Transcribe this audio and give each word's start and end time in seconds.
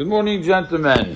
Good 0.00 0.08
morning, 0.08 0.42
gentlemen. 0.42 1.14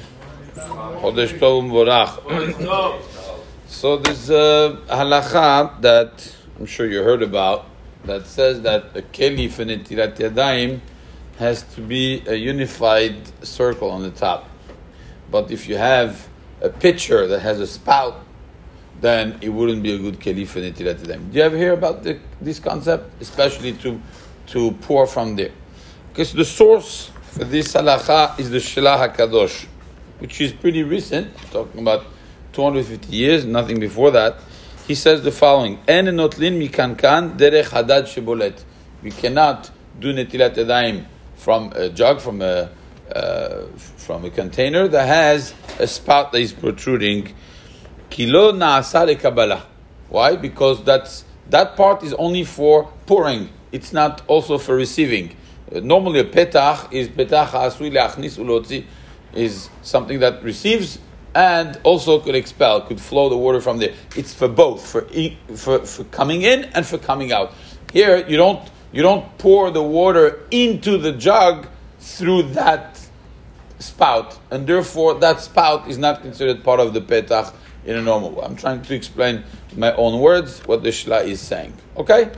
So 3.66 3.96
there's 3.96 4.28
a 4.28 4.78
halacha 4.90 5.80
that 5.80 6.36
I'm 6.58 6.66
sure 6.66 6.86
you 6.86 7.02
heard 7.02 7.22
about 7.22 7.64
that 8.04 8.26
says 8.26 8.60
that 8.60 8.94
a 8.94 9.00
keli 9.00 9.50
for 9.50 9.64
netilat 9.64 10.16
yadayim 10.16 10.80
has 11.38 11.62
to 11.76 11.80
be 11.80 12.22
a 12.26 12.34
unified 12.34 13.16
circle 13.42 13.88
on 13.88 14.02
the 14.02 14.10
top. 14.10 14.50
But 15.30 15.50
if 15.50 15.66
you 15.66 15.78
have 15.78 16.28
a 16.60 16.68
pitcher 16.68 17.26
that 17.26 17.40
has 17.40 17.60
a 17.60 17.66
spout, 17.66 18.22
then 19.00 19.38
it 19.40 19.48
wouldn't 19.48 19.82
be 19.82 19.94
a 19.94 19.98
good 19.98 20.20
keli 20.20 20.46
for 20.46 20.60
netilat 20.60 20.96
yadayim. 20.96 21.32
Do 21.32 21.38
you 21.38 21.42
ever 21.42 21.56
hear 21.56 21.72
about 21.72 22.02
the, 22.02 22.18
this 22.38 22.58
concept, 22.58 23.22
especially 23.22 23.72
to 23.78 23.98
to 24.48 24.72
pour 24.82 25.06
from 25.06 25.36
there? 25.36 25.52
Because 26.10 26.34
the 26.34 26.44
source 26.44 27.10
for 27.34 27.42
this 27.42 27.72
halacha 27.72 28.38
is 28.38 28.50
the 28.50 28.58
Shelah 28.58 29.12
HaKadosh, 29.12 29.66
which 30.20 30.40
is 30.40 30.52
pretty 30.52 30.84
recent, 30.84 31.36
talking 31.50 31.80
about 31.80 32.06
250 32.52 33.08
years, 33.12 33.44
nothing 33.44 33.80
before 33.80 34.12
that. 34.12 34.36
He 34.86 34.94
says 34.94 35.22
the 35.22 35.32
following: 35.32 35.80
En 35.88 36.06
notlin 36.06 36.56
mikankan 36.62 37.36
derech 37.36 37.70
hadad. 37.70 38.62
We 39.02 39.10
cannot 39.10 39.68
do 39.98 40.14
netilat 40.14 40.54
yadayim 40.54 41.06
from 41.34 41.72
a 41.74 41.88
jug, 41.88 42.20
from 42.20 42.40
a 42.40 42.70
uh, 43.12 43.66
from 43.96 44.24
a 44.24 44.30
container 44.30 44.86
that 44.86 45.08
has 45.08 45.54
a 45.80 45.88
spout 45.88 46.30
that 46.30 46.38
is 46.38 46.52
protruding. 46.52 47.34
Kilo 48.10 48.52
naasar 48.52 49.18
kabbalah. 49.18 49.66
Why? 50.08 50.36
Because 50.36 50.84
that's 50.84 51.24
that 51.50 51.74
part 51.74 52.04
is 52.04 52.14
only 52.14 52.44
for 52.44 52.92
pouring. 53.06 53.50
It's 53.72 53.92
not 53.92 54.22
also 54.28 54.56
for 54.56 54.76
receiving. 54.76 55.34
Normally, 55.82 56.20
a 56.20 56.24
petach 56.24 56.92
is 56.92 57.08
petach 57.08 57.48
asui 57.48 57.90
leachnis 57.90 58.38
ulotzi, 58.38 58.84
is 59.32 59.68
something 59.82 60.20
that 60.20 60.42
receives 60.42 60.98
and 61.34 61.80
also 61.82 62.20
could 62.20 62.34
expel, 62.34 62.80
could 62.82 63.00
flow 63.00 63.28
the 63.28 63.36
water 63.36 63.60
from 63.60 63.78
there. 63.78 63.92
It's 64.16 64.32
for 64.32 64.48
both, 64.48 64.86
for, 64.86 65.06
for, 65.56 65.84
for 65.84 66.04
coming 66.04 66.42
in 66.42 66.64
and 66.66 66.86
for 66.86 66.98
coming 66.98 67.32
out. 67.32 67.52
Here, 67.92 68.26
you 68.28 68.36
don't 68.36 68.68
you 68.92 69.02
don't 69.02 69.36
pour 69.38 69.72
the 69.72 69.82
water 69.82 70.46
into 70.52 70.98
the 70.98 71.12
jug 71.12 71.66
through 71.98 72.42
that 72.54 73.00
spout, 73.80 74.38
and 74.50 74.66
therefore 74.66 75.14
that 75.14 75.40
spout 75.40 75.88
is 75.88 75.98
not 75.98 76.22
considered 76.22 76.62
part 76.62 76.78
of 76.78 76.94
the 76.94 77.00
petach 77.00 77.52
in 77.84 77.96
a 77.96 78.02
normal 78.02 78.30
way. 78.30 78.44
I'm 78.44 78.56
trying 78.56 78.82
to 78.82 78.94
explain 78.94 79.42
my 79.76 79.92
own 79.94 80.20
words 80.20 80.60
what 80.66 80.82
the 80.84 80.90
Shelah 80.90 81.24
is 81.24 81.40
saying. 81.40 81.74
Okay. 81.96 82.30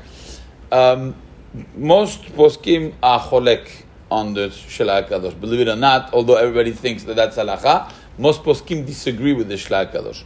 Um, 0.73 1.15
most 1.77 2.23
poskim 2.35 2.95
are 3.03 3.21
cholek 3.21 3.85
on 4.11 4.35
the 4.35 4.49
Shelah 4.49 5.09
Kadosh. 5.09 5.39
Believe 5.41 5.61
it 5.61 5.69
or 5.69 5.77
not, 5.77 6.13
although 6.13 6.37
everybody 6.37 6.73
thinks 6.73 7.05
that 7.05 7.17
that's 7.17 7.37
halacha, 7.37 7.93
most 8.19 8.43
poskim 8.43 8.87
disagree 8.87 9.33
with 9.33 9.49
the 9.49 9.55
Shelah 9.55 9.93
Kadosh. 9.93 10.23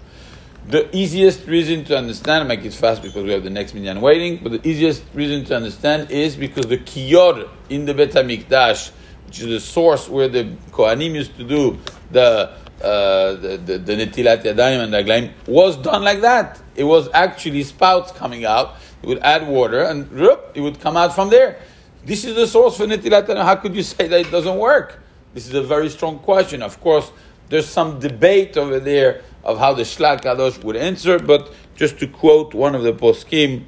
The 0.68 0.94
easiest 0.94 1.46
reason 1.46 1.84
to 1.86 1.96
understand, 1.96 2.46
make 2.46 2.64
it 2.64 2.74
fast 2.74 3.02
because 3.02 3.24
we 3.24 3.30
have 3.30 3.42
the 3.42 3.50
next 3.50 3.74
minyan 3.74 4.00
waiting, 4.00 4.40
but 4.42 4.52
the 4.52 4.68
easiest 4.68 5.02
reason 5.14 5.44
to 5.46 5.56
understand 5.56 6.10
is 6.10 6.36
because 6.36 6.66
the 6.66 6.78
kiyor 6.78 7.48
in 7.70 7.86
the 7.86 7.94
Bet 7.94 8.10
HaMikdash, 8.10 8.90
which 9.26 9.40
is 9.40 9.46
the 9.46 9.60
source 9.60 10.08
where 10.08 10.28
the 10.28 10.44
Kohanim 10.70 11.14
used 11.14 11.36
to 11.36 11.44
do 11.44 11.78
the 12.10 12.52
uh, 12.80 13.34
the, 13.34 13.56
the, 13.84 13.92
netilat 13.94 14.42
yadayim 14.42 14.80
and 14.80 14.92
raglaim 14.92 15.32
was 15.46 15.76
done 15.76 16.02
like 16.02 16.20
that. 16.22 16.60
It 16.74 16.84
was 16.84 17.08
actually 17.12 17.62
spouts 17.62 18.10
coming 18.12 18.44
out 18.44 18.76
It 19.02 19.08
would 19.08 19.18
add 19.18 19.46
water 19.46 19.82
and 19.82 20.08
it 20.54 20.60
would 20.60 20.80
come 20.80 20.96
out 20.96 21.14
from 21.14 21.30
there. 21.30 21.60
This 22.04 22.24
is 22.24 22.34
the 22.34 22.46
source 22.46 22.76
for 22.78 22.86
netilat 22.86 23.26
yadayim. 23.26 23.44
How 23.44 23.56
could 23.56 23.74
you 23.74 23.82
say 23.82 24.08
that 24.08 24.20
it 24.20 24.30
doesn't 24.30 24.56
work? 24.56 24.98
This 25.34 25.46
is 25.46 25.54
a 25.54 25.62
very 25.62 25.88
strong 25.90 26.18
question. 26.18 26.62
Of 26.62 26.80
course, 26.80 27.12
there's 27.50 27.68
some 27.68 27.98
debate 27.98 28.56
over 28.56 28.80
there 28.80 29.22
of 29.44 29.58
how 29.58 29.74
the 29.74 29.82
Shelah 29.82 30.20
Kadosh 30.20 30.62
would 30.64 30.76
answer, 30.76 31.18
but 31.18 31.52
just 31.76 31.98
to 31.98 32.06
quote 32.06 32.54
one 32.54 32.74
of 32.74 32.82
the 32.82 32.92
poskim, 32.92 33.64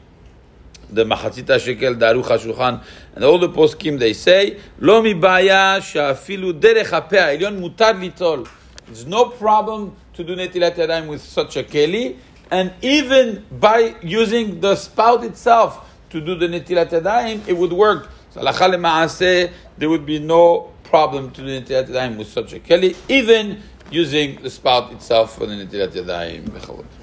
the 0.90 1.04
Machatzit 1.04 1.44
HaShekel, 1.44 1.98
Daruch 1.98 2.24
HaShulchan, 2.24 2.82
and 3.14 3.24
all 3.24 3.38
the 3.38 3.48
poskim, 3.48 3.98
they 3.98 4.12
say, 4.12 4.60
Lo 4.78 5.02
mi 5.02 5.14
baya 5.14 5.80
shafilu 5.80 6.58
derech 6.58 6.86
hapeh 6.86 7.38
elyon 7.38 7.60
mutar 7.60 7.94
litol. 7.98 8.46
There's 8.86 9.06
no 9.06 9.26
problem 9.26 9.96
to 10.14 10.24
do 10.24 10.36
netilat 10.36 10.74
yadayim 10.74 11.06
with 11.08 11.22
such 11.22 11.56
a 11.56 11.62
keli, 11.62 12.16
and 12.50 12.72
even 12.82 13.44
by 13.50 13.94
using 14.02 14.60
the 14.60 14.76
spout 14.76 15.24
itself 15.24 15.88
to 16.10 16.20
do 16.20 16.34
the 16.34 16.46
netilat 16.46 16.90
yadayim, 16.90 17.46
it 17.46 17.56
would 17.56 17.72
work. 17.72 18.10
So 18.30 18.42
there 18.42 19.88
would 19.88 20.06
be 20.06 20.18
no 20.18 20.72
problem 20.84 21.30
to 21.32 21.40
do 21.42 21.60
netilat 21.60 21.88
yadayim 21.88 22.16
with 22.18 22.28
such 22.28 22.52
a 22.52 22.58
keli, 22.58 22.96
even 23.08 23.62
using 23.90 24.42
the 24.42 24.50
spout 24.50 24.92
itself 24.92 25.36
for 25.36 25.46
the 25.46 25.54
netilat 25.54 25.92
yadayim. 25.92 27.01